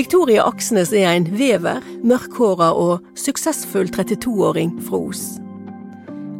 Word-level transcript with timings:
Victoria 0.00 0.46
Aksnes 0.48 0.94
er 0.96 1.10
en 1.12 1.26
vever, 1.36 1.82
mørkhåra 2.08 2.70
og 2.72 3.02
suksessfull 3.20 3.90
32-åring 3.92 4.70
fra 4.86 4.96
Os. 5.10 5.24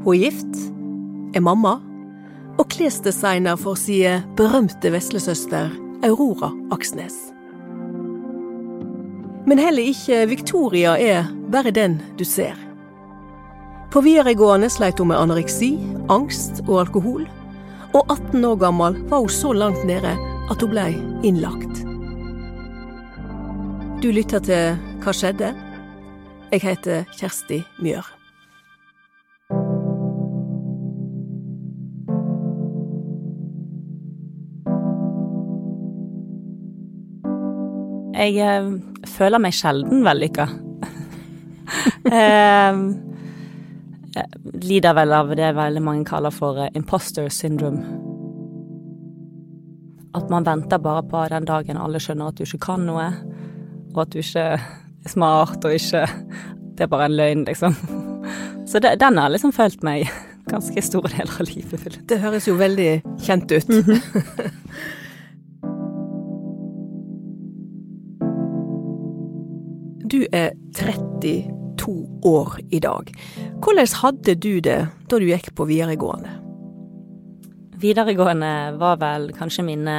Hun 0.01 0.15
er 0.15 0.23
gift, 0.23 0.61
er 1.37 1.45
mamma, 1.45 1.75
og 2.57 2.71
klesdesigner 2.73 3.59
for 3.61 3.77
sin 3.77 4.25
berømte 4.39 4.95
veslesøster 4.95 5.75
Aurora 6.09 6.49
Aksnes. 6.73 7.19
Men 9.45 9.61
heller 9.61 9.93
ikke 9.93 10.23
Victoria 10.31 10.97
er 10.97 11.29
bare 11.53 11.75
den 11.77 11.99
du 12.17 12.25
ser. 12.25 12.57
På 13.93 14.01
videregående 14.01 14.73
sleit 14.73 15.05
hun 15.05 15.13
med 15.13 15.21
anoreksi, 15.21 15.75
angst 16.09 16.65
og 16.65 16.87
alkohol, 16.87 17.29
og 17.93 18.09
18 18.09 18.41
år 18.41 18.59
gammel 18.65 18.99
var 19.13 19.27
hun 19.27 19.37
så 19.37 19.53
langt 19.53 19.85
nede 19.85 20.17
at 20.49 20.65
hun 20.65 20.73
blei 20.73 20.95
innlagt. 21.21 21.90
Du 24.01 24.07
lytter 24.09 24.41
til 24.41 24.79
Hva 25.05 25.13
skjedde? 25.13 25.51
Jeg 26.49 26.63
heter 26.65 27.03
Kjersti 27.19 27.59
Mjør. 27.85 28.07
Jeg 38.17 38.39
eh, 38.41 38.71
føler 39.05 39.45
meg 39.45 39.53
sjelden 39.59 40.01
vellykka. 40.09 40.47
eh, 42.23 42.81
lider 44.65 44.97
vel 44.97 45.13
av 45.19 45.35
det 45.37 45.53
veldig 45.61 45.85
mange 45.85 46.09
kaller 46.09 46.33
for 46.33 46.63
eh, 46.65 46.73
imposter 46.73 47.29
syndrome. 47.29 47.85
At 50.17 50.33
man 50.33 50.49
venter 50.49 50.81
bare 50.81 51.05
på 51.05 51.29
den 51.37 51.53
dagen 51.53 51.77
alle 51.77 52.01
skjønner 52.01 52.33
at 52.33 52.41
du 52.41 52.49
ikke 52.49 52.65
kan 52.65 52.89
noe, 52.89 53.11
og 53.95 54.03
at 54.05 54.13
du 54.15 54.21
ikke 54.23 54.47
er 54.55 54.61
smart 55.09 55.65
og 55.65 55.75
ikke 55.75 56.07
Det 56.79 56.87
er 56.87 56.89
bare 56.89 57.11
en 57.11 57.17
løgn, 57.17 57.45
liksom. 57.45 57.75
Så 58.71 58.81
det, 58.81 58.95
den 59.01 59.19
har 59.19 59.29
liksom 59.29 59.53
følt 59.53 59.83
meg 59.85 60.09
ganske 60.49 60.83
store 60.83 61.11
deler 61.13 61.35
av 61.43 61.51
livet. 61.51 61.99
Det 62.09 62.19
høres 62.23 62.49
jo 62.49 62.55
veldig 62.57 63.03
kjent 63.21 63.53
ut. 63.53 63.69
Du 70.11 70.25
er 70.33 70.57
32 70.75 71.93
år 72.27 72.57
i 72.73 72.81
dag. 72.83 73.13
Hvordan 73.63 73.93
hadde 74.01 74.35
du 74.35 74.53
det 74.65 74.81
da 75.11 75.21
du 75.21 75.29
gikk 75.29 75.53
på 75.55 75.69
videregående? 75.69 76.33
Videregående 77.81 78.75
var 78.81 78.99
vel 79.01 79.31
kanskje 79.37 79.69
mine 79.69 79.97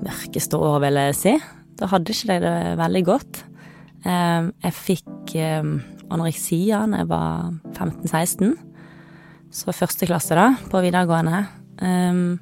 mørkeste 0.00 0.58
år, 0.58 0.80
vil 0.82 0.98
jeg 1.04 1.14
si. 1.20 1.34
Da 1.80 1.88
hadde 1.88 2.12
ikke 2.12 2.34
jeg 2.34 2.42
det 2.44 2.56
veldig 2.80 3.02
godt. 3.08 3.40
Ehm, 4.08 4.52
jeg 4.64 4.76
fikk 4.76 5.34
ehm, 5.40 5.78
anoreksia 6.12 6.84
da 6.90 7.02
jeg 7.02 7.10
var 7.10 7.50
15-16. 7.72 8.54
Så 9.50 9.74
første 9.74 10.06
klasse, 10.06 10.36
da, 10.38 10.52
på 10.70 10.82
videregående. 10.84 11.42
Ehm, 11.82 12.38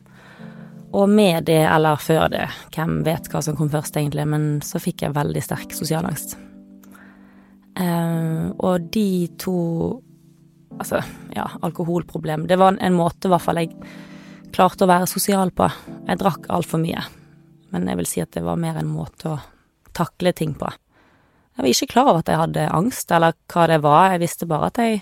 og 0.88 1.08
med 1.12 1.46
det, 1.48 1.62
eller 1.68 2.00
før 2.00 2.28
det, 2.32 2.46
hvem 2.74 3.02
vet 3.06 3.28
hva 3.30 3.42
som 3.44 3.56
kom 3.56 3.70
først, 3.72 3.96
egentlig, 4.00 4.24
men 4.28 4.58
så 4.64 4.80
fikk 4.80 5.04
jeg 5.04 5.16
veldig 5.16 5.42
sterk 5.44 5.74
sosialangst. 5.76 6.36
angst. 6.36 6.44
og 8.58 8.90
de 8.90 9.28
to 9.38 10.02
Altså, 10.78 11.02
ja, 11.34 11.48
alkoholproblem 11.62 12.46
Det 12.46 12.58
var 12.58 12.76
en 12.80 12.94
måte, 12.94 13.26
i 13.26 13.30
hvert 13.32 13.42
fall, 13.42 13.56
jeg 13.56 13.72
klarte 14.52 14.84
å 14.84 14.88
være 14.88 15.06
sosial 15.06 15.50
på. 15.50 15.66
Jeg 16.06 16.20
drakk 16.20 16.46
altfor 16.54 16.78
mye, 16.78 17.02
men 17.72 17.88
jeg 17.88 18.00
vil 18.00 18.08
si 18.08 18.22
at 18.24 18.32
det 18.36 18.44
var 18.46 18.60
mer 18.60 18.78
en 18.80 18.90
måte 18.90 19.32
å 19.32 19.38
takle 19.96 20.32
ting 20.36 20.54
på. 20.58 20.68
Jeg 21.58 21.64
var 21.64 21.72
ikke 21.72 21.90
klar 21.90 22.10
over 22.12 22.22
at 22.22 22.30
jeg 22.30 22.38
hadde 22.38 22.68
angst, 22.70 23.10
eller 23.10 23.34
hva 23.50 23.66
det 23.66 23.80
var, 23.82 24.12
jeg 24.12 24.22
visste 24.22 24.46
bare 24.48 24.70
at 24.70 24.78
jeg 24.78 25.00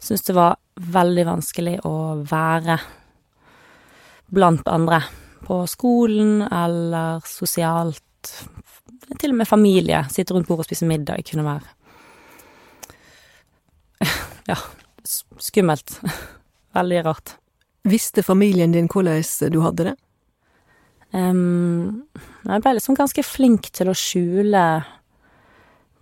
syntes 0.00 0.28
det 0.28 0.36
var 0.36 0.58
veldig 0.80 1.24
vanskelig 1.28 1.76
å 1.88 1.94
være 2.30 2.78
blant 4.30 4.68
andre. 4.70 5.02
På 5.44 5.64
skolen 5.66 6.44
eller 6.46 7.24
sosialt. 7.26 8.30
Til 9.18 9.32
og 9.32 9.40
med 9.40 9.48
familie. 9.48 10.04
Sitte 10.12 10.36
rundt 10.36 10.46
bordet 10.46 10.62
og 10.62 10.68
spise 10.68 10.86
middag 10.86 11.24
kunne 11.26 11.46
være 11.48 11.66
Ja, 14.50 14.56
skummelt. 15.42 15.98
Veldig 16.78 17.04
rart. 17.08 17.34
Visste 17.82 18.22
familien 18.22 18.72
din 18.76 18.88
hvordan 18.92 19.24
du 19.50 19.60
hadde 19.64 19.90
det? 19.90 19.96
Jeg 21.12 22.62
ble 22.62 22.72
liksom 22.76 22.96
ganske 22.98 23.24
flink 23.26 23.70
til 23.74 23.90
å 23.90 23.96
skjule 23.98 24.64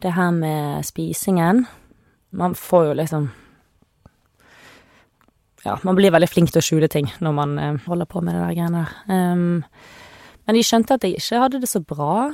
det 0.05 0.15
her 0.15 0.33
med 0.37 0.87
spisingen. 0.87 1.65
Man 2.31 2.57
får 2.59 2.91
jo 2.91 2.97
liksom 2.99 3.31
ja, 5.65 5.79
man 5.83 5.97
blir 5.99 6.13
veldig 6.15 6.29
flink 6.31 6.53
til 6.53 6.61
å 6.61 6.65
skjule 6.65 6.89
ting 6.93 7.09
når 7.25 7.33
man 7.35 7.57
eh, 7.59 7.81
holder 7.89 8.09
på 8.09 8.21
med 8.23 8.37
det 8.37 8.45
der 8.45 8.55
greiene 8.55 8.85
der. 8.85 9.65
Men 10.49 10.57
de 10.57 10.63
skjønte 10.65 10.97
at 10.97 11.05
jeg 11.05 11.19
ikke 11.19 11.41
hadde 11.43 11.61
det 11.61 11.69
så 11.69 11.83
bra. 11.85 12.29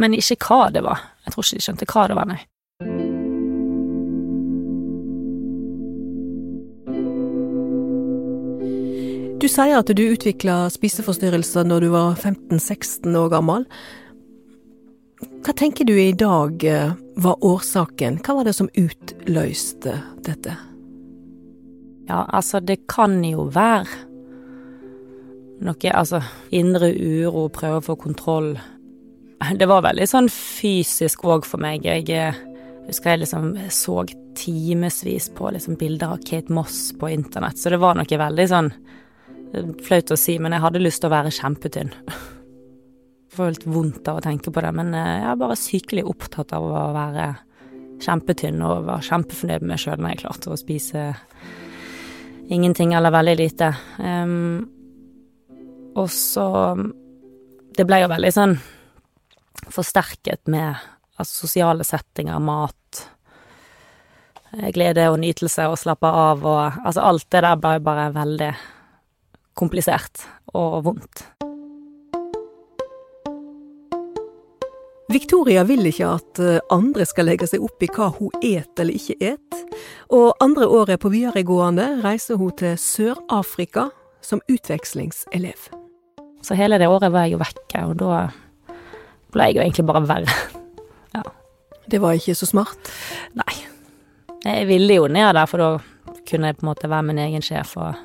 Men 0.00 0.14
ikke 0.16 0.38
hva 0.46 0.70
det 0.72 0.80
var. 0.86 1.02
Jeg 1.26 1.34
tror 1.34 1.44
ikke 1.44 1.58
de 1.58 1.64
skjønte 1.66 1.88
hva 1.90 2.06
det 2.08 2.16
var, 2.16 2.28
nei. 2.30 2.38
Du 9.42 9.48
sier 9.50 9.74
at 9.74 9.88
du 9.90 9.98
utvikla 10.06 10.68
spiseforstyrrelser 10.70 11.64
når 11.66 11.82
du 11.82 11.88
var 11.90 12.12
15-16 12.14 13.16
år 13.18 13.32
gammel. 13.32 13.64
Hva 15.42 15.54
tenker 15.58 15.88
du 15.88 15.96
i 15.98 16.12
dag 16.14 16.62
eh, 16.62 16.92
var 17.18 17.42
årsaken? 17.42 18.20
Hva 18.22 18.36
var 18.36 18.46
det 18.46 18.52
som 18.54 18.68
utløste 18.78 19.96
dette? 20.22 20.54
Ja, 22.06 22.20
altså, 22.22 22.60
det 22.62 22.84
kan 22.86 23.18
jo 23.26 23.48
være 23.50 23.90
noe 25.66 25.90
Altså, 25.90 26.22
indre 26.54 26.92
uro, 26.94 27.48
prøve 27.50 27.82
å 27.82 27.86
få 27.88 27.98
kontroll. 27.98 28.52
Det 29.58 29.66
var 29.66 29.82
veldig 29.88 30.06
sånn 30.06 30.30
fysisk 30.30 31.26
òg 31.26 31.50
for 31.50 31.58
meg. 31.66 31.82
Jeg 31.82 32.06
eh, 32.14 32.38
husker 32.86 33.16
jeg 33.16 33.24
liksom 33.26 33.56
så 33.74 34.04
timevis 34.38 35.32
på 35.34 35.50
liksom 35.50 35.82
bilder 35.82 36.14
av 36.14 36.22
Kate 36.30 36.54
Moss 36.54 36.92
på 36.94 37.10
internett, 37.10 37.58
så 37.58 37.74
det 37.74 37.82
var 37.82 37.98
noe 37.98 38.24
veldig 38.26 38.50
sånn 38.54 38.74
Flaut 39.52 40.12
å 40.14 40.16
si, 40.16 40.38
men 40.40 40.54
jeg 40.54 40.64
hadde 40.64 40.80
lyst 40.80 41.02
til 41.02 41.10
å 41.10 41.14
være 41.14 41.32
kjempetynn. 41.34 41.92
Følt 43.32 43.66
vondt 43.68 44.08
av 44.08 44.20
å 44.20 44.24
tenke 44.24 44.52
på 44.52 44.62
det, 44.64 44.70
men 44.76 44.94
eh, 44.96 45.18
jeg 45.22 45.30
er 45.30 45.40
bare 45.40 45.58
sykelig 45.60 46.04
opptatt 46.08 46.54
av 46.56 46.68
å 46.68 46.84
være 46.96 47.26
kjempetynn 48.02 48.62
og 48.66 48.86
var 48.88 49.04
kjempefornøyd 49.06 49.62
med 49.62 49.74
meg 49.74 49.82
sjøl 49.82 50.00
når 50.00 50.14
jeg 50.14 50.22
klarte 50.24 50.52
å 50.52 50.58
spise 50.58 51.04
ingenting 52.52 52.94
eller 52.96 53.14
veldig 53.14 53.36
lite. 53.38 53.70
Um, 53.98 54.64
og 55.96 56.08
så 56.10 56.48
Det 57.72 57.86
ble 57.88 58.02
jo 58.02 58.08
veldig 58.10 58.30
sånn 58.32 58.58
forsterket 59.72 60.50
med 60.52 60.74
altså, 61.16 61.46
sosiale 61.46 61.86
settinger, 61.88 62.36
mat, 62.42 63.06
glede 64.74 65.06
og 65.08 65.16
nytelse 65.22 65.64
og 65.70 65.78
slappe 65.80 66.08
av 66.08 66.44
og 66.44 66.84
Altså, 66.84 67.00
alt 67.00 67.30
det 67.32 67.40
der 67.46 67.56
ble 67.56 67.78
bare 67.80 68.10
veldig 68.12 68.50
komplisert 69.58 70.24
og 70.54 70.82
vondt. 70.86 71.26
Victoria 75.12 75.64
vil 75.68 75.84
ikke 75.86 76.08
at 76.08 76.40
eh, 76.40 76.60
andre 76.72 77.04
skal 77.08 77.28
legge 77.28 77.48
seg 77.50 77.64
opp 77.64 77.82
i 77.84 77.88
hva 77.92 78.08
hun 78.16 78.32
et 78.40 78.80
eller 78.80 78.96
ikke 78.96 79.16
et, 79.32 79.58
og 80.14 80.40
andre 80.40 80.68
året 80.68 81.02
på 81.02 81.10
videregående 81.12 81.98
reiser 82.04 82.40
hun 82.40 82.54
til 82.56 82.78
Sør-Afrika 82.80 83.90
som 84.24 84.40
utvekslingselev. 84.48 85.68
Så 86.42 86.56
hele 86.58 86.78
det 86.80 86.88
året 86.88 87.12
var 87.12 87.26
jeg 87.26 87.36
jo 87.36 87.42
vekke, 87.42 87.84
og 87.90 87.98
da 88.00 88.22
ble 89.34 89.50
jeg 89.50 89.58
jo 89.58 89.64
egentlig 89.66 89.86
bare 89.90 90.04
verre. 90.08 90.38
Ja. 91.12 91.26
Det 91.92 92.00
var 92.00 92.16
ikke 92.16 92.34
så 92.38 92.48
smart? 92.48 92.88
Nei. 93.36 93.52
Jeg 94.46 94.66
ville 94.70 94.96
jo 94.96 95.10
ned 95.12 95.34
der, 95.36 95.44
for 95.50 95.60
da 95.60 96.14
kunne 96.28 96.48
jeg 96.48 96.56
på 96.56 96.64
en 96.64 96.70
måte 96.70 96.88
være 96.90 97.06
min 97.10 97.20
egen 97.20 97.44
sjef, 97.44 97.76
og 97.76 97.98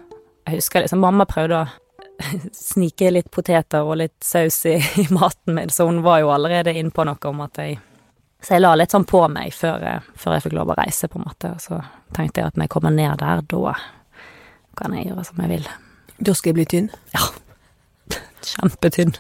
jeg 0.47 0.61
husker 0.61 0.85
liksom 0.85 1.01
mamma 1.03 1.25
prøvde 1.27 1.59
å 1.59 1.67
snike 2.55 3.11
litt 3.11 3.29
poteter 3.33 3.85
og 3.85 3.99
litt 4.01 4.15
saus 4.23 4.63
i, 4.69 4.77
i 5.01 5.07
maten 5.13 5.57
min, 5.57 5.69
så 5.69 5.89
hun 5.89 6.01
var 6.05 6.23
jo 6.23 6.31
allerede 6.33 6.73
innpå 6.79 7.05
noe 7.07 7.29
om 7.29 7.45
at 7.45 7.61
jeg 7.61 7.77
Så 8.38 8.53
jeg 8.53 8.61
la 8.61 8.75
litt 8.77 8.94
sånn 8.94 9.05
på 9.09 9.23
meg 9.33 9.49
før, 9.53 9.81
før, 10.13 10.35
jeg 10.35 10.44
fikk 10.44 10.53
lov 10.53 10.69
å 10.69 10.75
reise, 10.77 11.07
på 11.09 11.17
en 11.17 11.25
måte, 11.25 11.49
og 11.55 11.61
så 11.61 11.79
tenkte 12.13 12.41
jeg 12.41 12.51
at 12.51 12.57
når 12.57 12.67
jeg 12.67 12.73
kommer 12.75 12.94
ned 12.94 13.17
der, 13.17 13.41
da 13.41 13.73
kan 14.77 14.94
jeg 14.94 15.07
gjøre 15.07 15.23
som 15.25 15.41
jeg 15.41 15.49
vil. 15.55 15.65
Da 16.21 16.35
skal 16.38 16.51
jeg 16.51 16.57
bli 16.59 16.65
tynn? 16.69 16.91
Ja. 17.15 17.23
Kjempetynn. 18.51 19.15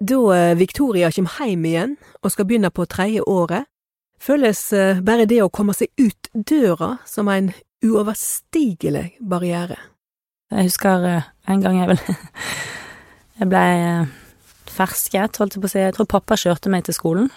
Da 0.00 0.22
eh, 0.38 0.54
Victoria 0.56 1.12
kommer 1.12 1.44
hjem 1.44 1.68
igjen 1.68 1.94
og 2.22 2.32
skal 2.32 2.48
begynne 2.48 2.72
på 2.72 2.88
tredje 2.88 3.20
året, 3.28 3.68
føles 4.20 4.64
eh, 4.72 5.04
bare 5.04 5.28
det 5.28 5.42
å 5.44 5.52
komme 5.52 5.76
seg 5.76 5.92
ut 6.00 6.32
døra 6.32 6.94
som 7.04 7.28
en 7.28 7.52
uoverstigelig 7.84 9.18
barriere. 9.20 9.78
Jeg 10.54 10.70
husker 10.70 11.08
eh, 11.08 11.30
en 11.50 11.64
gang 11.64 11.80
jeg 11.82 11.92
vel 11.92 12.02
Jeg 13.40 13.50
blei 13.50 13.70
fersket, 14.70 15.40
holdt 15.40 15.56
jeg 15.56 15.62
på 15.62 15.68
å 15.68 15.72
si. 15.72 15.80
Jeg 15.82 15.94
tror 15.96 16.10
pappa 16.10 16.38
kjørte 16.38 16.70
meg 16.70 16.84
til 16.86 16.94
skolen. 16.96 17.30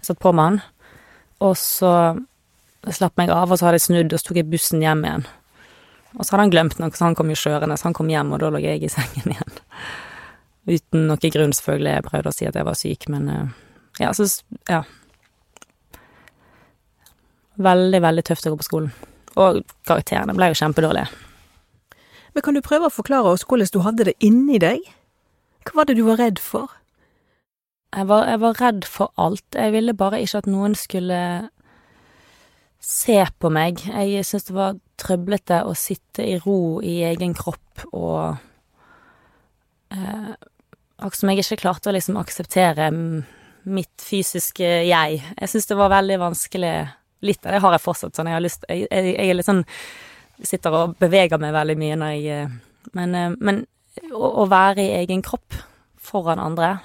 Jeg 0.00 0.10
satt 0.10 0.20
på 0.22 0.32
med 0.34 0.44
han. 0.44 0.58
Og 1.46 1.54
så 1.58 1.92
slapp 2.94 3.18
meg 3.20 3.30
av, 3.30 3.50
og 3.50 3.58
så 3.58 3.68
hadde 3.68 3.78
jeg 3.78 3.86
snudd, 3.86 4.14
og 4.14 4.20
så 4.20 4.28
tok 4.28 4.40
jeg 4.40 4.50
bussen 4.50 4.82
hjem 4.82 5.04
igjen. 5.06 5.26
Og 6.16 6.24
så 6.24 6.32
hadde 6.32 6.44
han 6.46 6.54
glemt 6.54 6.78
noe, 6.80 6.94
så 6.96 7.06
han 7.06 7.16
kom 7.18 7.30
jo 7.30 7.38
kjørende, 7.38 7.76
så 7.78 7.88
han 7.88 7.96
kom 7.96 8.10
hjem, 8.10 8.32
og 8.34 8.42
da 8.42 8.50
lå 8.52 8.62
jeg 8.64 8.82
i 8.82 8.92
sengen 8.92 9.30
igjen. 9.34 9.58
Uten 10.68 11.06
noe 11.08 11.32
grunn, 11.34 11.54
selvfølgelig. 11.56 11.94
Jeg 11.96 12.06
prøvde 12.08 12.32
å 12.32 12.36
si 12.36 12.48
at 12.48 12.58
jeg 12.58 12.68
var 12.68 12.78
syk, 12.78 13.08
men 13.12 13.28
eh, 13.32 13.60
ja, 14.02 14.10
så 14.16 14.26
ja. 14.70 14.82
Veldig, 17.58 18.02
veldig 18.04 18.26
tøft 18.26 18.46
å 18.46 18.54
gå 18.54 18.60
på 18.60 18.68
skolen. 18.68 18.92
Og 19.38 19.62
karakterene 19.86 20.34
ble 20.36 20.50
jo 20.50 20.58
kjempedårlige. 20.58 21.08
Men 22.34 22.44
kan 22.44 22.56
du 22.56 22.62
prøve 22.64 22.88
å 22.88 22.94
forklare 22.94 23.34
oss 23.34 23.46
hvordan 23.48 23.70
du 23.74 23.80
hadde 23.84 24.08
det 24.10 24.16
inni 24.24 24.58
deg? 24.62 24.82
Hva 25.66 25.80
var 25.80 25.88
det 25.88 25.98
du 25.98 26.04
var 26.06 26.20
redd 26.20 26.42
for? 26.42 26.72
Jeg 27.96 28.08
var, 28.10 28.26
jeg 28.28 28.40
var 28.42 28.58
redd 28.60 28.84
for 28.84 29.12
alt. 29.16 29.46
Jeg 29.54 29.72
ville 29.72 29.96
bare 29.96 30.20
ikke 30.20 30.42
at 30.42 30.50
noen 30.50 30.76
skulle 30.76 31.20
se 32.84 33.18
på 33.40 33.50
meg. 33.52 33.80
Jeg 33.86 34.26
syntes 34.26 34.50
det 34.50 34.58
var 34.58 34.78
trøblete 35.00 35.62
å 35.66 35.74
sitte 35.78 36.26
i 36.26 36.36
ro 36.42 36.78
i 36.84 37.00
egen 37.08 37.34
kropp 37.38 37.86
og 37.92 38.38
eh, 39.94 40.36
Akkurat 40.98 41.14
som 41.14 41.30
jeg 41.30 41.44
ikke 41.44 41.60
klarte 41.60 41.90
å 41.90 41.94
liksom 41.94 42.16
akseptere 42.18 42.88
mitt 43.70 44.02
fysiske 44.02 44.66
jeg. 44.88 45.20
Jeg 45.22 45.50
syntes 45.50 45.68
det 45.70 45.76
var 45.78 45.92
veldig 45.92 46.16
vanskelig 46.24 46.72
Litt 47.26 47.46
av 47.46 47.54
det 47.54 47.62
har 47.64 47.74
jeg 47.74 47.82
fortsatt, 47.82 48.14
sånn 48.14 48.30
jeg 48.30 48.38
har 48.38 48.44
lyst 48.44 48.66
Jeg, 48.68 48.86
jeg, 48.86 49.14
jeg 49.14 49.30
er 49.32 49.38
litt 49.38 49.48
sånn 49.48 49.64
Sitter 50.38 50.74
og 50.74 50.94
beveger 51.02 51.40
meg 51.42 51.56
veldig 51.56 51.74
mye 51.80 51.96
når 51.98 52.12
jeg 52.14 52.36
eh, 52.44 52.52
Men, 52.94 53.14
eh, 53.18 53.32
men 53.42 53.64
å, 54.14 54.44
å 54.44 54.46
være 54.50 54.84
i 54.84 54.94
egen 55.00 55.24
kropp 55.26 55.56
foran 55.98 56.38
andre 56.38 56.76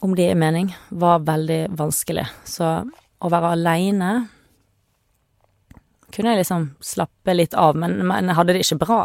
om 0.00 0.14
det 0.14 0.28
er 0.30 0.38
mening, 0.38 0.70
var 0.94 1.24
veldig 1.26 1.72
vanskelig. 1.74 2.22
Så 2.46 2.66
å 3.18 3.30
være 3.32 3.54
aleine 3.56 4.10
kunne 6.14 6.32
jeg 6.32 6.44
liksom 6.44 6.68
slappe 6.84 7.34
litt 7.34 7.56
av, 7.58 7.76
men, 7.76 7.98
men 8.06 8.30
jeg 8.30 8.38
hadde 8.38 8.54
det 8.54 8.62
ikke 8.62 8.80
bra. 8.84 9.00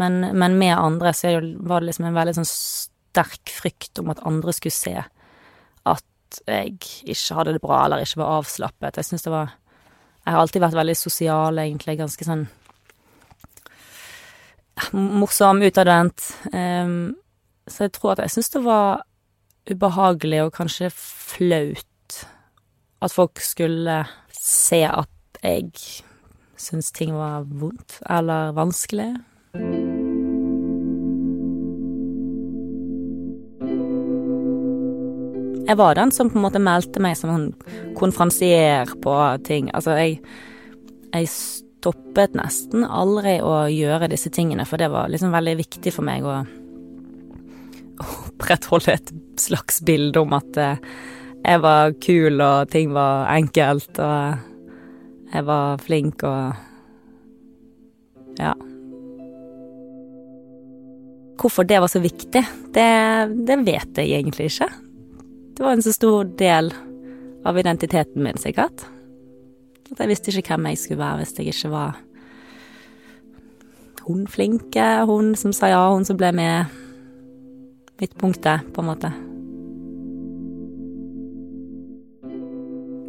Men, 0.00 0.22
men 0.38 0.56
med 0.60 0.76
andre 0.78 1.12
så 1.16 1.34
var 1.58 1.82
det 1.82 1.90
liksom 1.90 2.08
en 2.08 2.16
veldig 2.16 2.36
sånn 2.38 2.48
sterk 2.48 3.52
frykt 3.52 4.00
om 4.00 4.12
at 4.14 4.22
andre 4.28 4.54
skulle 4.56 4.76
se 4.76 4.94
at 5.00 6.06
jeg 6.46 6.76
ikke 7.04 7.36
hadde 7.36 7.56
det 7.56 7.62
bra, 7.62 7.84
eller 7.84 8.04
ikke 8.04 8.22
var 8.22 8.38
avslappet. 8.38 8.96
Jeg 8.96 9.08
syns 9.08 9.26
det 9.26 9.32
var 9.34 9.56
Jeg 10.20 10.34
har 10.34 10.40
alltid 10.42 10.60
vært 10.60 10.76
veldig 10.76 10.96
sosial, 10.96 11.58
egentlig, 11.58 11.96
ganske 11.96 12.24
sånn 12.26 12.42
morsom, 14.92 15.62
utadvendt. 15.64 16.26
Um, 16.52 17.16
så 17.68 17.86
jeg 17.86 17.94
tror 17.96 18.12
at 18.12 18.24
jeg 18.24 18.34
syns 18.34 18.52
det 18.52 18.62
var 18.64 19.02
ubehagelig 19.70 20.42
og 20.44 20.52
kanskje 20.56 20.90
flaut 20.92 21.86
at 23.00 23.14
folk 23.14 23.40
skulle 23.40 24.02
se 24.34 24.82
at 24.84 25.40
jeg 25.42 25.70
syns 26.60 26.90
ting 26.92 27.14
var 27.16 27.46
vondt 27.48 28.00
eller 28.10 28.52
vanskelig. 28.56 29.14
Jeg 35.70 35.78
var 35.78 35.94
den 35.94 36.10
som 36.10 36.26
på 36.26 36.34
en 36.34 36.42
måte 36.42 36.58
meldte 36.58 36.98
meg 36.98 37.14
som 37.14 37.30
en 37.30 37.44
konferansier 37.94 38.90
på 39.04 39.12
ting. 39.46 39.68
Altså, 39.70 39.94
jeg, 40.00 40.16
jeg 41.14 41.28
stoppet 41.30 42.34
nesten 42.34 42.82
aldri 42.82 43.36
å 43.38 43.68
gjøre 43.70 44.08
disse 44.10 44.32
tingene, 44.34 44.66
for 44.66 44.82
det 44.82 44.88
var 44.90 45.12
liksom 45.12 45.30
veldig 45.30 45.54
viktig 45.60 45.92
for 45.94 46.08
meg 46.08 46.26
å 46.26 46.40
opprettholde 48.00 48.96
et 48.96 49.14
slags 49.38 49.78
bilde 49.86 50.24
om 50.24 50.34
at 50.34 50.58
eh, 50.58 50.82
jeg 51.44 51.62
var 51.62 51.94
kul, 52.02 52.42
og 52.42 52.74
ting 52.74 52.90
var 52.96 53.30
enkelt, 53.30 54.02
og 54.02 55.30
jeg 55.30 55.48
var 55.52 55.86
flink 55.86 56.26
og 56.26 56.66
Ja. 58.40 58.54
Hvorfor 61.40 61.64
det 61.64 61.78
var 61.80 61.88
så 61.88 62.00
viktig, 62.02 62.42
det, 62.74 62.92
det 63.46 63.56
vet 63.64 63.98
jeg 64.02 64.18
egentlig 64.18 64.50
ikke. 64.50 64.68
Det 65.60 65.64
var 65.64 65.72
en 65.72 65.82
så 65.82 65.92
stor 65.92 66.24
del 66.24 66.70
av 67.44 67.58
identiteten 67.58 68.22
min, 68.24 68.38
sikkert. 68.40 68.80
At 69.92 69.98
jeg 70.00 70.08
visste 70.08 70.32
ikke 70.32 70.54
hvem 70.54 70.70
jeg 70.70 70.78
skulle 70.80 71.02
være 71.02 71.18
hvis 71.20 71.34
jeg 71.36 71.52
ikke 71.52 71.68
var 71.68 71.98
hun 74.06 74.22
flinke, 74.24 74.86
hun 75.04 75.34
som 75.36 75.52
sa 75.52 75.68
ja, 75.68 75.82
hun 75.92 76.06
som 76.08 76.16
ble 76.16 76.30
med. 76.32 76.78
Midtpunktet, 78.00 78.70
på 78.72 78.80
en 78.80 78.88
måte. 78.88 79.10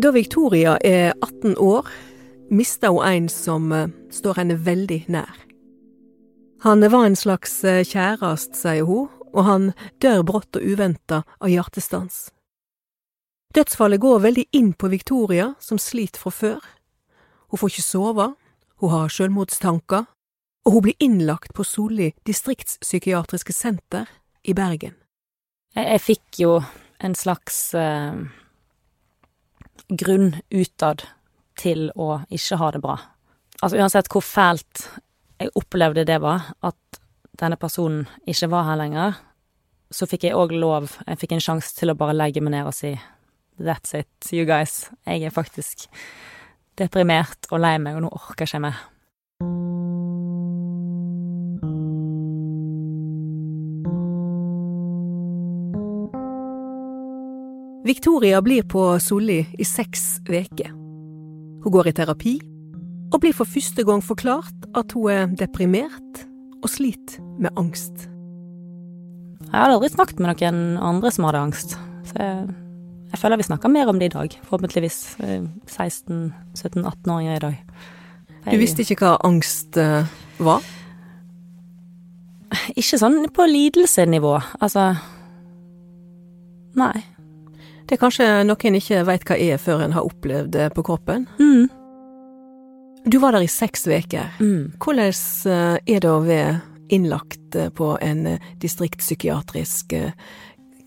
Da 0.04 0.12
Victoria 0.12 0.76
er 0.84 1.14
18 1.24 1.56
år, 1.56 1.88
mister 2.52 2.92
hun 2.92 3.08
en 3.14 3.32
som 3.32 3.72
eh, 3.72 3.88
står 4.12 4.42
henne 4.42 4.60
veldig 4.66 5.00
nær. 5.08 5.40
Han 6.68 6.84
var 6.84 7.08
en 7.08 7.16
slags 7.16 7.62
kjæreste, 7.64 7.96
kjærest, 7.96 8.60
sier 8.60 8.84
hun, 8.92 9.08
og 9.32 9.48
han 9.48 9.72
dør 10.04 10.28
brått 10.28 10.60
og 10.60 10.68
uventa 10.68 11.24
av 11.40 11.48
hjertestans. 11.48 12.28
Dødsfallet 13.52 14.00
går 14.00 14.20
veldig 14.24 14.46
inn 14.56 14.72
på 14.74 14.88
Victoria, 14.88 15.54
som 15.60 15.80
sliter 15.80 16.22
fra 16.22 16.32
før. 16.32 16.60
Hun 17.52 17.60
får 17.60 17.74
ikke 17.74 17.84
sove, 17.84 18.28
hun 18.80 18.94
har 18.94 19.12
selvmordstanker, 19.12 20.06
og 20.66 20.76
hun 20.76 20.86
blir 20.86 21.04
innlagt 21.04 21.54
på 21.58 21.66
Solli 21.68 22.12
distriktspsykiatriske 22.28 23.54
senter 23.54 24.08
i 24.48 24.56
Bergen. 24.56 24.96
Jeg, 25.76 25.84
jeg 25.84 26.04
fikk 26.06 26.40
jo 26.44 26.54
en 27.02 27.16
slags 27.18 27.74
eh, 27.76 28.24
grunn 30.00 30.36
utad 30.50 31.06
til 31.60 31.90
å 32.00 32.22
ikke 32.32 32.60
ha 32.62 32.72
det 32.72 32.82
bra. 32.84 32.98
Altså 33.62 33.82
uansett 33.82 34.10
hvor 34.12 34.24
fælt 34.26 34.88
jeg 35.42 35.54
opplevde 35.58 36.06
det 36.08 36.22
var, 36.22 36.54
at 36.64 37.02
denne 37.42 37.58
personen 37.60 38.06
ikke 38.30 38.52
var 38.52 38.70
her 38.70 38.80
lenger, 38.80 39.18
så 39.92 40.08
fikk 40.08 40.30
jeg 40.30 40.38
òg 40.38 40.54
lov, 40.56 40.94
jeg 41.08 41.20
fikk 41.20 41.36
en 41.36 41.44
sjanse 41.44 41.76
til 41.76 41.92
å 41.92 41.98
bare 42.00 42.16
legge 42.16 42.44
meg 42.44 42.56
ned 42.56 42.70
og 42.70 42.78
si 42.78 42.94
That's 43.62 43.94
it, 43.94 44.32
you 44.34 44.46
guys. 44.46 44.90
Jeg 45.06 45.24
er 45.24 45.34
faktisk 45.34 45.86
deprimert 46.80 47.46
og 47.52 47.62
lei 47.62 47.76
meg, 47.78 48.00
og 48.00 48.06
nå 48.06 48.10
orker 48.10 48.46
jeg 48.46 48.56
ikke 48.56 48.64
mer. 48.66 48.80
Victoria 57.86 58.42
blir 58.42 58.64
på 58.70 58.84
Solli 59.02 59.42
i 59.58 59.66
seks 59.66 60.22
uker. 60.30 60.72
Hun 61.62 61.74
går 61.74 61.92
i 61.92 61.94
terapi, 61.98 62.36
og 63.12 63.20
blir 63.22 63.36
for 63.36 63.50
første 63.50 63.84
gang 63.86 64.02
forklart 64.06 64.70
at 64.78 64.94
hun 64.96 65.12
er 65.12 65.34
deprimert 65.38 66.26
og 66.62 66.70
sliter 66.70 67.22
med 67.42 67.52
angst. 67.60 68.08
Jeg 69.52 69.58
hadde 69.58 69.76
aldri 69.76 69.90
snakket 69.92 70.22
med 70.22 70.32
noen 70.32 70.62
andre 70.80 71.12
som 71.12 71.28
hadde 71.28 71.46
angst, 71.50 71.76
så 72.08 72.22
jeg 72.22 72.71
jeg 73.12 73.20
føler 73.20 73.42
vi 73.42 73.44
snakker 73.44 73.72
mer 73.72 73.90
om 73.92 74.00
det 74.00 74.08
i 74.12 74.14
dag, 74.14 74.36
forhåpentligvis. 74.48 75.00
16-17-18-åringer 75.68 77.36
i 77.36 77.44
dag. 77.44 77.58
Du 78.48 78.58
visste 78.58 78.86
ikke 78.86 79.04
hva 79.04 79.18
angst 79.28 79.78
uh, 79.78 80.08
var? 80.42 80.64
Ikke 82.80 83.00
sånn 83.00 83.26
på 83.36 83.48
lidelsenivå, 83.48 84.38
altså 84.60 84.94
Nei. 86.80 87.04
Det 87.86 87.98
er 87.98 88.00
kanskje 88.00 88.26
noen 88.48 88.78
ikke 88.80 89.02
veit 89.04 89.26
hva 89.28 89.36
er 89.36 89.60
før 89.60 89.82
en 89.84 89.92
har 89.92 90.08
opplevd 90.08 90.54
det 90.56 90.70
på 90.72 90.86
kroppen? 90.88 91.26
Mm. 91.36 91.68
Du 93.12 93.18
var 93.20 93.36
der 93.36 93.44
i 93.44 93.50
seks 93.52 93.84
uker. 93.92 94.30
Mm. 94.40 94.72
Hvordan 94.80 95.12
eh, 95.52 95.76
er 95.84 96.00
det 96.00 96.08
å 96.08 96.22
være 96.24 96.54
innlagt 96.96 97.58
eh, 97.60 97.68
på 97.76 97.98
en 98.00 98.38
distriktspsykiatrisk 98.64 99.98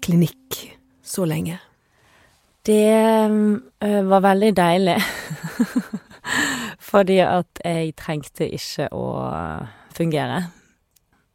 klinikk 0.01 0.61
så 1.05 1.29
lenge? 1.29 1.61
Det 2.67 3.29
øh, 3.85 4.11
var 4.11 4.21
veldig 4.21 4.57
deilig. 4.57 4.97
Fordi 6.91 7.19
at 7.21 7.61
jeg 7.65 7.93
trengte 7.99 8.47
ikke 8.49 8.89
å 8.97 9.07
fungere. 9.93 10.39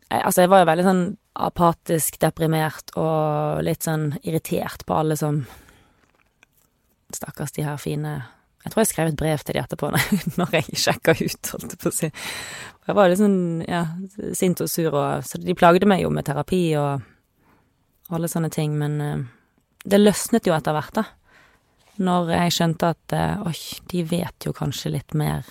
Jeg, 0.10 0.24
altså, 0.24 0.42
jeg 0.42 0.50
var 0.50 0.64
jo 0.64 0.70
veldig 0.72 0.86
sånn 0.88 1.04
apatisk, 1.40 2.18
deprimert 2.22 2.96
og 2.98 3.62
litt 3.64 3.86
sånn 3.86 4.16
irritert 4.24 4.86
på 4.88 4.98
alle 4.98 5.18
som 5.20 5.44
Stakkars 7.14 7.56
de 7.56 7.64
her 7.66 7.78
fine 7.82 8.12
Jeg 8.62 8.70
tror 8.70 8.84
jeg 8.84 8.90
skrev 8.92 9.08
et 9.10 9.18
brev 9.18 9.42
til 9.42 9.56
de 9.58 9.62
etterpå 9.64 9.88
når 10.40 10.58
jeg 10.60 10.82
sjekka 10.82 11.16
ut, 11.18 11.54
holdt 11.54 11.72
jeg 11.74 11.80
på 11.82 11.90
å 11.90 11.96
si. 11.96 12.10
Jeg 12.90 12.98
var 12.98 13.10
litt 13.10 13.22
sånn, 13.22 13.40
ja, 13.70 13.86
sint 14.38 14.62
og 14.66 14.70
sur 14.70 14.90
og 14.92 15.26
Så 15.26 15.42
de 15.42 15.56
plagde 15.58 15.90
meg 15.90 16.04
jo 16.04 16.12
med 16.14 16.26
terapi 16.28 16.64
og 16.82 17.06
alle 18.10 18.30
sånne 18.30 18.50
ting, 18.50 18.74
men 18.78 19.02
øh, 19.06 19.24
det 19.86 20.02
løsnet 20.02 20.50
jo 20.50 20.58
etter 20.58 20.74
hvert, 20.74 20.98
da 20.98 21.06
når 22.00 22.34
jeg 22.34 22.56
skjønte 22.56 22.92
at 22.96 23.16
eh, 23.16 23.48
oi, 23.48 23.56
de 23.92 24.04
vet 24.08 24.48
jo 24.48 24.54
kanskje 24.56 24.94
litt 24.96 25.16
mer 25.18 25.48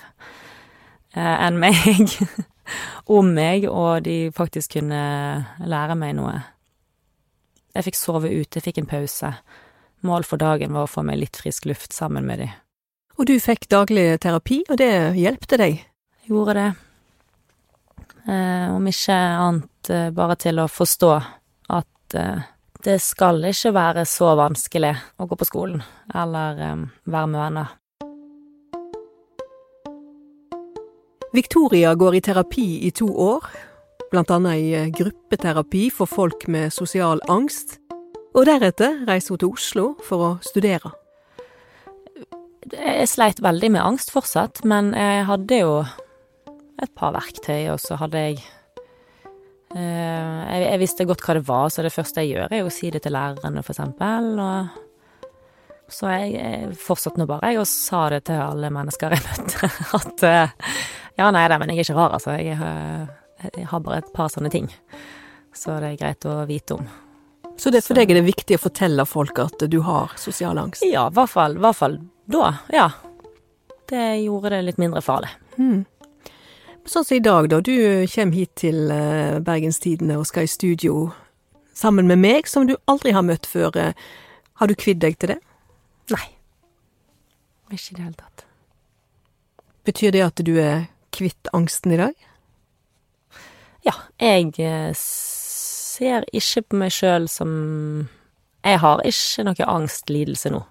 eh, 1.15 1.37
enn 1.47 1.59
meg 1.65 2.15
om 3.09 3.33
meg, 3.33 3.69
og 3.69 4.05
de 4.09 4.29
faktisk 4.37 4.77
kunne 4.79 5.01
lære 5.65 5.97
meg 5.97 6.17
noe 6.19 6.37
Jeg 7.77 7.87
fikk 7.87 7.99
sove 7.99 8.33
ute, 8.33 8.59
jeg 8.59 8.65
fikk 8.65 8.81
en 8.83 8.91
pause. 8.91 9.29
Mål 10.03 10.25
for 10.27 10.41
dagen 10.41 10.75
var 10.75 10.89
å 10.89 10.91
få 10.91 11.05
meg 11.07 11.21
litt 11.21 11.39
frisk 11.39 11.69
luft 11.69 11.95
sammen 11.95 12.27
med 12.27 12.43
de. 12.43 12.49
Og 13.19 13.29
du 13.29 13.37
fikk 13.43 13.69
daglig 13.71 14.19
terapi, 14.23 14.63
og 14.71 14.79
det 14.81 15.15
hjelpte 15.19 15.59
deg? 15.61 15.81
Jeg 16.25 16.33
gjorde 16.33 16.55
det. 16.59 16.69
Eh, 18.29 18.75
om 18.75 18.87
ikke 18.91 19.15
annet 19.17 19.91
eh, 19.95 20.09
bare 20.15 20.37
til 20.37 20.61
å 20.61 20.69
forstå 20.69 21.13
at 21.79 22.17
eh, 22.19 22.49
det 22.85 23.01
skal 23.03 23.43
ikke 23.49 23.73
være 23.75 24.05
så 24.07 24.35
vanskelig 24.39 24.93
å 25.19 25.27
gå 25.27 25.39
på 25.39 25.47
skolen, 25.49 25.83
eller 26.15 26.61
um, 26.73 26.85
være 27.11 27.31
med 27.33 27.41
venner. 27.43 27.75
Victoria 31.35 31.93
går 31.99 32.19
i 32.19 32.23
terapi 32.25 32.69
i 32.87 32.93
to 32.95 33.09
år, 33.11 33.45
blant 34.13 34.31
annet 34.33 34.63
i 34.63 34.71
eh, 34.79 34.89
gruppeterapi 34.95 35.89
for 35.93 36.09
folk 36.09 36.47
med 36.49 36.73
sosial 36.73 37.21
angst, 37.29 37.77
og 38.33 38.47
deretter 38.49 39.03
reiser 39.09 39.35
hun 39.35 39.43
til 39.43 39.53
Oslo 39.53 39.89
for 40.07 40.25
å 40.25 40.31
studere. 40.47 40.95
Jeg 42.73 43.09
sleit 43.11 43.43
veldig 43.45 43.73
med 43.75 43.85
angst 43.85 44.13
fortsatt, 44.15 44.63
men 44.69 44.93
jeg 44.97 45.27
hadde 45.29 45.61
jo 45.61 45.75
et 46.79 46.93
par 46.97 47.13
verktøy, 47.17 47.69
og 47.75 47.83
så 47.83 47.99
hadde 48.01 48.23
jeg 48.23 48.41
jeg, 49.75 50.61
jeg 50.65 50.81
visste 50.81 51.07
godt 51.09 51.25
hva 51.27 51.35
det 51.37 51.47
var, 51.49 51.69
så 51.73 51.85
det 51.85 51.93
første 51.93 52.25
jeg 52.25 52.37
gjør, 52.37 52.53
er 52.57 52.67
å 52.67 52.73
si 52.73 52.93
det 52.95 53.03
til 53.05 53.13
lærerne, 53.13 53.65
for 53.65 53.75
eksempel. 53.75 54.31
Og 54.41 55.93
så 55.93 56.13
jeg, 56.13 56.35
jeg 56.37 56.77
fortsatte 56.81 57.21
nå 57.21 57.27
bare, 57.29 57.53
jeg, 57.53 57.63
og 57.63 57.69
sa 57.71 58.07
det 58.13 58.23
til 58.29 58.41
alle 58.45 58.71
mennesker 58.73 59.17
jeg 59.17 59.25
møtte, 59.25 59.71
at 59.99 60.25
eh, 60.29 60.73
ja, 61.19 61.31
nei 61.35 61.47
da, 61.51 61.59
men 61.61 61.73
jeg 61.73 61.81
er 61.81 61.89
ikke 61.89 61.99
rar, 61.99 62.17
altså. 62.19 62.37
Jeg, 62.37 62.57
eh, 62.61 63.51
jeg 63.57 63.69
har 63.71 63.85
bare 63.85 64.03
et 64.03 64.13
par 64.15 64.31
sånne 64.33 64.53
ting. 64.53 64.69
Så 65.57 65.79
det 65.83 65.95
er 65.95 66.01
greit 66.01 66.27
å 66.29 66.41
vite 66.49 66.77
om. 66.77 66.89
Så 67.59 67.73
det 67.75 67.83
for 67.83 67.99
deg 67.99 68.13
er 68.13 68.21
det 68.21 68.29
viktig 68.29 68.55
å 68.59 68.63
fortelle 68.63 69.07
folk 69.09 69.41
at 69.43 69.65
du 69.71 69.81
har 69.87 70.13
sosial 70.21 70.61
angst? 70.61 70.85
Ja, 70.87 71.09
i 71.09 71.17
hvert 71.17 71.33
fall, 71.33 71.57
hvert 71.59 71.79
fall 71.79 71.99
da, 72.29 72.53
ja. 72.71 72.91
Det 73.89 74.05
gjorde 74.21 74.53
det 74.53 74.61
litt 74.67 74.79
mindre 74.79 75.01
farlig. 75.03 75.31
Hmm. 75.57 75.87
Sånn 76.89 77.05
som 77.05 77.17
i 77.19 77.21
dag, 77.21 77.51
da. 77.53 77.61
Du 77.61 77.75
kommer 78.09 78.37
hit 78.37 78.55
til 78.57 78.89
eh, 78.91 79.39
Bergenstidene 79.45 80.17
og 80.17 80.29
skal 80.29 80.47
i 80.47 80.51
studio 80.51 81.11
sammen 81.77 82.09
med 82.09 82.23
meg, 82.23 82.49
som 82.49 82.65
du 82.67 82.79
aldri 82.89 83.13
har 83.13 83.27
møtt 83.27 83.47
før. 83.47 83.77
Har 84.59 84.71
du 84.71 84.75
kvidd 84.75 85.03
deg 85.05 85.19
til 85.21 85.35
det? 85.35 85.41
Nei. 86.15 86.25
Ikke 87.69 87.93
i 87.93 87.99
det 87.99 88.07
hele 88.07 88.17
tatt. 88.17 88.47
Betyr 89.85 90.17
det 90.17 90.25
at 90.25 90.41
du 90.45 90.55
er 90.61 90.89
kvitt 91.15 91.51
angsten 91.57 91.93
i 91.93 92.01
dag? 92.01 92.17
Ja, 93.87 93.95
jeg 94.21 94.55
eh, 94.59 94.91
ser 94.97 96.25
ikke 96.33 96.65
på 96.67 96.81
meg 96.83 96.95
sjøl 96.95 97.29
som 97.31 97.53
Jeg 98.65 98.81
har 98.83 99.01
ikke 99.07 99.45
noe 99.47 99.69
angstlidelse 99.77 100.51
nå. 100.53 100.65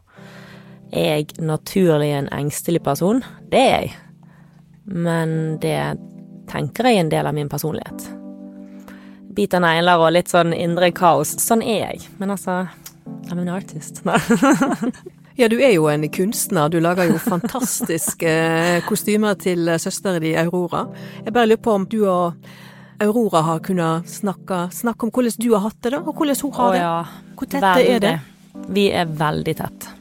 Er 0.91 1.07
jeg 1.19 1.39
naturlig 1.43 2.11
en 2.15 2.29
engstelig 2.33 2.83
person? 2.83 3.23
Det 3.51 3.61
er 3.61 3.81
jeg. 3.81 3.95
Men 4.87 5.57
det 5.63 5.97
tenker 6.47 6.87
jeg 6.87 6.97
er 6.97 7.05
en 7.05 7.11
del 7.11 7.27
av 7.27 7.35
min 7.35 7.49
personlighet. 7.51 8.07
Biter 9.37 9.61
negler 9.61 10.01
og 10.01 10.13
litt 10.15 10.31
sånn 10.31 10.53
indre 10.55 10.89
kaos. 10.95 11.35
Sånn 11.43 11.61
er 11.61 11.83
jeg. 11.83 12.07
Men 12.21 12.33
altså 12.33 12.63
I'm 13.27 13.41
an 13.41 13.49
artist. 13.51 14.01
ja, 15.39 15.49
du 15.51 15.57
er 15.59 15.73
jo 15.75 15.89
en 15.91 16.07
kunstner. 16.09 16.71
Du 16.71 16.79
lager 16.83 17.11
jo 17.11 17.19
fantastiske 17.21 18.31
kostymer 18.87 19.37
til 19.39 19.69
søsteren 19.79 20.23
din 20.23 20.39
Aurora. 20.39 20.87
Jeg 21.25 21.35
bare 21.35 21.51
lurer 21.51 21.63
på 21.67 21.75
om 21.75 21.87
du 21.89 21.99
og 22.07 22.49
Aurora 23.03 23.43
har 23.45 23.61
kunnet 23.65 24.09
snakke, 24.09 24.67
snakke, 24.73 25.05
om 25.05 25.13
hvordan 25.13 25.37
du 25.37 25.51
har 25.53 25.67
hatt 25.67 25.77
det, 25.83 25.93
da, 25.93 26.01
og 26.01 26.17
hvordan 26.17 26.41
hun 26.41 26.55
har 26.57 26.73
det. 26.73 26.87
Hvor 27.37 27.51
tette 27.51 27.75
er 27.83 28.01
det? 28.01 28.15
Vi 28.73 28.87
er 28.89 29.11
veldig 29.19 29.53
tett. 29.59 29.91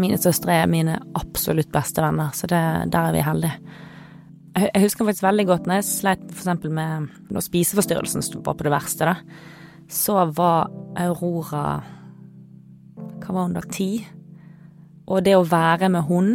Mine 0.00 0.18
søstre 0.20 0.54
er 0.62 0.70
mine 0.70 0.98
absolutt 1.18 1.72
beste 1.72 2.04
venner, 2.04 2.32
så 2.36 2.48
det, 2.48 2.60
der 2.92 3.08
er 3.08 3.16
vi 3.16 3.24
heldige. 3.26 3.78
Jeg, 4.52 4.82
husker 4.84 5.08
faktisk 5.08 5.24
veldig 5.24 5.46
godt 5.48 5.68
når 5.68 5.78
jeg 5.80 5.88
sleit 5.88 6.24
eksempel 6.28 6.72
med 6.76 7.08
når 7.32 7.44
spiseforstyrrelsen 7.46 8.24
var 8.44 8.56
på 8.58 8.66
det 8.66 8.72
verste, 8.72 9.08
da. 9.08 9.14
Så 9.92 10.16
var 10.36 10.70
Aurora 11.00 11.64
Hva 13.20 13.34
var 13.34 13.46
hun 13.46 13.56
da? 13.56 13.62
Ti? 13.64 13.88
Og 15.08 15.24
det 15.24 15.34
å 15.36 15.44
være 15.44 15.88
med 15.92 16.06
hun 16.08 16.30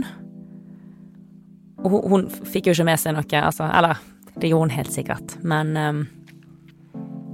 Og 1.81 1.87
hun, 1.93 2.01
hun 2.11 2.27
fikk 2.29 2.69
jo 2.69 2.75
ikke 2.75 2.89
med 2.89 3.01
seg 3.01 3.15
noe, 3.15 3.41
altså 3.41 3.69
Eller 3.69 4.01
det 4.37 4.51
gjorde 4.51 4.67
hun 4.67 4.75
helt 4.75 4.93
sikkert, 4.93 5.33
men 5.49 5.71
um, 5.77 6.01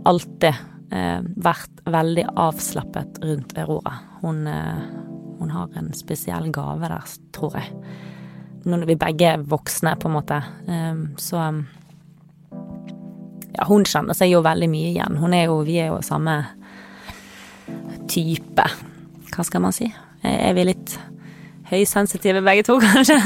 alltid 0.07 0.53
eh, 0.93 1.19
vært 1.43 1.81
veldig 1.91 2.23
avslappet 2.39 3.19
rundt 3.23 3.57
Aurora. 3.59 3.97
Hun, 4.21 4.45
eh, 4.47 4.85
hun 5.43 5.53
har 5.53 5.71
en 5.77 5.91
spesiell 5.95 6.49
gave 6.55 6.87
der, 6.87 7.13
tror 7.35 7.57
jeg. 7.59 7.71
Nå 8.63 8.79
er 8.79 8.87
vi 8.87 8.95
begge 8.99 9.33
er 9.33 9.43
voksne, 9.43 9.97
på 9.99 10.07
en 10.07 10.17
måte, 10.17 10.43
eh, 10.67 11.07
så 11.19 11.47
Ja, 13.53 13.67
hun 13.69 13.83
kjenner 13.85 14.17
seg 14.17 14.31
jo 14.31 14.39
veldig 14.41 14.65
mye 14.65 14.87
igjen. 14.95 15.17
Hun 15.21 15.33
er 15.37 15.43
jo 15.45 15.59
Vi 15.61 15.75
er 15.77 15.91
jo 15.91 16.01
samme 16.01 16.39
type. 18.09 18.65
Hva 19.29 19.43
skal 19.45 19.61
man 19.61 19.75
si? 19.75 19.93
Er 20.23 20.53
vi 20.57 20.63
litt 20.65 20.97
høysensitive 21.69 22.41
begge 22.41 22.63
to, 22.65 22.79
kanskje? 22.85 23.19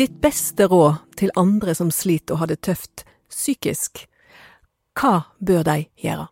Ditt 0.00 0.20
beste 0.22 0.64
råd 0.70 1.02
til 1.20 1.32
andre 1.36 1.74
som 1.76 1.90
sliter 1.92 2.38
og 2.38 2.44
har 2.44 2.52
det 2.54 2.62
tøft 2.64 3.04
psykisk, 3.28 4.06
hva 4.96 5.26
bør 5.44 5.66
de 5.66 5.78
gjøre? 6.00 6.30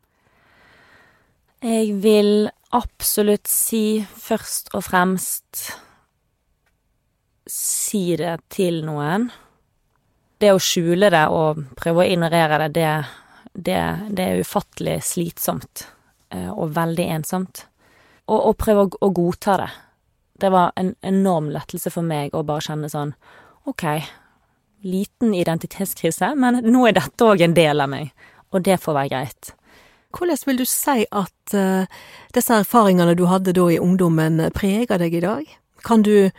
Jeg 1.58 1.96
vil 1.98 2.46
absolutt 2.70 3.48
si 3.50 3.98
først 3.98 4.70
og 4.78 4.84
fremst 4.86 5.64
si 7.50 8.14
det 8.20 8.36
til 8.54 8.84
noen. 8.86 9.26
Det 10.38 10.52
å 10.54 10.60
skjule 10.62 11.10
det 11.10 11.24
og 11.34 11.64
prøve 11.80 12.04
å 12.04 12.06
ignorere 12.06 12.60
det, 12.68 12.70
det, 12.76 12.92
det, 13.54 13.80
det 14.14 14.28
er 14.28 14.44
ufattelig 14.44 15.00
slitsomt 15.08 15.82
eh, 16.30 16.46
og 16.52 16.76
veldig 16.76 17.08
ensomt. 17.16 17.64
Og, 18.28 18.38
og 18.38 18.56
prøve 18.62 18.86
å, 18.86 18.94
å 19.08 19.10
godta 19.18 19.58
det. 19.58 19.70
Det 20.38 20.54
var 20.54 20.70
en 20.78 20.94
enorm 21.02 21.50
lettelse 21.50 21.90
for 21.90 22.06
meg 22.06 22.38
å 22.38 22.44
bare 22.46 22.68
kjenne 22.68 22.92
sånn 22.92 23.16
Ok, 23.68 23.82
liten 24.86 25.34
identitetskrise, 25.34 26.30
men 26.38 26.62
nå 26.64 26.86
er 26.86 26.94
dette 26.96 27.26
òg 27.26 27.42
en 27.44 27.56
del 27.58 27.82
av 27.84 27.90
meg, 27.92 28.14
og 28.54 28.62
det 28.64 28.78
får 28.80 28.94
være 28.96 29.10
greit. 29.12 29.50
Hvordan 30.14 30.40
vil 30.46 30.58
du 30.62 30.64
si 30.64 31.04
at 31.04 31.54
uh, 31.54 31.84
disse 32.34 32.56
erfaringene 32.62 33.16
du 33.18 33.26
hadde 33.28 33.52
da 33.56 33.66
i 33.68 33.80
ungdommen, 33.80 34.40
preger 34.56 35.00
deg 35.02 35.18
i 35.18 35.24
dag? 35.24 35.50
Kan 35.84 36.02
du 36.02 36.30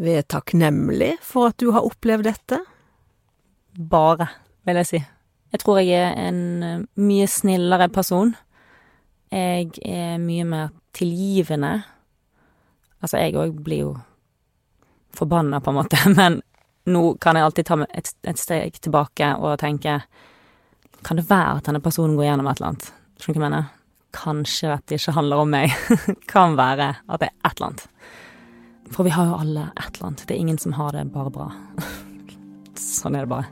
være 0.00 0.26
takknemlig 0.26 1.14
for 1.22 1.52
at 1.52 1.60
du 1.62 1.70
har 1.70 1.86
opplevd 1.86 2.26
dette? 2.26 2.60
Bare, 3.78 4.26
vil 4.66 4.80
jeg 4.82 4.88
si. 4.88 5.02
Jeg 5.50 5.62
tror 5.62 5.78
jeg 5.82 5.94
er 6.02 6.18
en 6.28 6.42
uh, 6.62 6.84
mye 6.98 7.30
snillere 7.30 7.88
person. 7.94 8.34
Jeg 9.30 9.70
er 9.86 10.18
mye 10.18 10.44
mer 10.44 10.72
tilgivende. 10.96 11.84
Altså, 13.00 13.20
jeg 13.22 13.38
òg 13.38 13.62
blir 13.62 13.84
jo 13.84 13.92
forbanna, 15.14 15.60
på 15.62 15.70
en 15.70 15.78
måte, 15.78 16.00
men 16.18 16.40
nå 16.90 17.14
kan 17.22 17.38
jeg 17.38 17.46
alltid 17.46 17.68
ta 17.70 17.78
et, 17.86 18.10
et 18.26 18.40
steg 18.40 18.82
tilbake 18.82 19.30
og 19.38 19.60
tenke 19.62 20.00
Kan 21.06 21.20
det 21.20 21.28
være 21.30 21.58
at 21.58 21.68
denne 21.68 21.82
personen 21.82 22.16
går 22.18 22.28
gjennom 22.28 22.48
et 22.50 22.60
eller 22.60 22.72
annet? 22.72 22.90
Skjønner 23.20 23.36
du 23.36 23.40
hva 23.40 23.46
jeg 23.46 23.52
mener? 23.52 23.70
Kanskje 24.10 24.72
dette 24.72 24.98
ikke 24.98 25.14
handler 25.16 25.44
om 25.44 25.54
meg. 25.54 25.76
kan 26.32 26.58
være 26.58 26.90
at 27.06 27.22
det 27.22 27.30
er 27.30 27.36
et 27.48 27.54
eller 27.54 27.70
annet. 27.70 27.86
For 28.90 29.06
vi 29.06 29.14
har 29.14 29.28
jo 29.30 29.38
alle 29.38 29.68
et 29.76 29.94
eller 29.94 30.10
annet. 30.10 30.26
Det 30.26 30.34
er 30.34 30.42
ingen 30.42 30.58
som 30.58 30.74
har 30.76 30.92
det 30.96 31.06
bare 31.14 31.32
bra. 31.34 31.48
sånn 32.80 33.16
er 33.16 33.26
det 33.26 33.32
bare. 33.32 33.48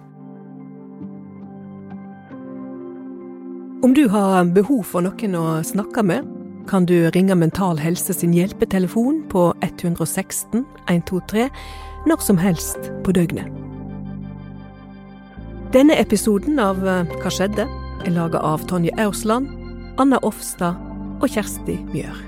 Om 3.87 3.95
du 3.95 4.09
har 4.11 4.43
behov 4.57 4.83
for 4.91 5.07
noen 5.07 5.37
å 5.39 5.45
snakke 5.63 6.03
med, 6.03 6.27
kan 6.69 6.85
du 6.85 7.09
ringe 7.15 7.37
Mental 7.39 7.79
Helse 7.81 8.13
sin 8.13 8.35
hjelpetelefon 8.35 9.23
på 9.31 9.53
116 9.63 10.67
123 10.91 11.47
når 12.11 12.27
som 12.27 12.43
helst 12.43 12.91
på 13.07 13.15
døgnet. 13.15 13.68
Denne 15.69 15.99
episoden 16.01 16.57
av 16.65 16.81
Hva 16.81 17.33
skjedde? 17.33 17.67
er 18.07 18.15
laga 18.15 18.41
av 18.41 18.65
Tonje 18.71 18.95
Aursland, 19.03 19.51
Anna 20.01 20.21
Offstad 20.25 20.79
og 21.21 21.29
Kjersti 21.29 21.77
Mjør. 21.93 22.28